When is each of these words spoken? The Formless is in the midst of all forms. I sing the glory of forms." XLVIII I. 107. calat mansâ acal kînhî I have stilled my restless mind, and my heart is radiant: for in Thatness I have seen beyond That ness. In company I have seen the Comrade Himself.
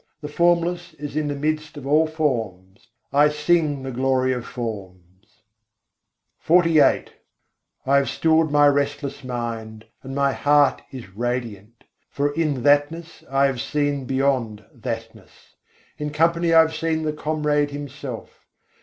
The 0.21 0.27
Formless 0.27 0.95
is 0.95 1.15
in 1.15 1.27
the 1.27 1.35
midst 1.35 1.77
of 1.77 1.85
all 1.85 2.07
forms. 2.07 2.87
I 3.13 3.29
sing 3.29 3.83
the 3.83 3.91
glory 3.91 4.33
of 4.33 4.47
forms." 4.47 5.03
XLVIII 6.43 6.81
I. 6.81 6.85
107. 6.97 7.05
calat 7.05 7.05
mansâ 7.05 7.05
acal 7.05 7.13
kînhî 7.13 7.91
I 7.91 7.97
have 7.97 8.09
stilled 8.09 8.51
my 8.51 8.65
restless 8.67 9.23
mind, 9.23 9.85
and 10.01 10.15
my 10.15 10.33
heart 10.33 10.81
is 10.91 11.11
radiant: 11.15 11.83
for 12.09 12.33
in 12.33 12.63
Thatness 12.63 13.23
I 13.29 13.45
have 13.45 13.61
seen 13.61 14.05
beyond 14.05 14.65
That 14.73 15.13
ness. 15.13 15.53
In 15.99 16.09
company 16.09 16.51
I 16.51 16.61
have 16.61 16.73
seen 16.75 17.03
the 17.03 17.13
Comrade 17.13 17.69
Himself. 17.69 18.47